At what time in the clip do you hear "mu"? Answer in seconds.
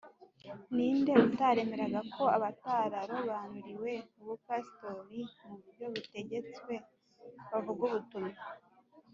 5.43-5.53